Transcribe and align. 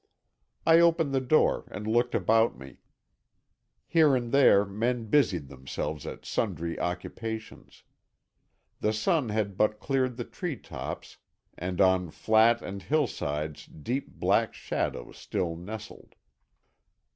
I 0.65 0.79
opened 0.79 1.13
the 1.13 1.21
door 1.21 1.65
and 1.69 1.85
looked 1.85 2.15
about 2.15 2.57
me. 2.57 2.77
Here 3.85 4.15
and 4.15 4.31
there 4.31 4.65
men 4.65 5.05
busied 5.11 5.47
themselves 5.47 6.07
at 6.07 6.25
sundry 6.25 6.79
occupations. 6.79 7.83
The 8.79 8.93
sun 8.93 9.29
had 9.29 9.57
but 9.57 9.79
cleared 9.79 10.17
the 10.17 10.25
tree 10.25 10.57
tops, 10.57 11.17
and 11.55 11.79
on 11.79 12.09
flat 12.09 12.63
and 12.63 12.81
hillsides 12.81 13.67
deep 13.67 14.07
black 14.07 14.55
shadows 14.55 15.17
still 15.19 15.55
nestled. 15.55 16.15